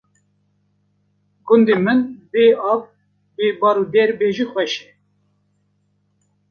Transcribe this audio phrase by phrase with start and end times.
[1.47, 1.99] gundê min
[2.31, 2.79] bê av,
[3.35, 4.89] bê dar û ber be jî xweş e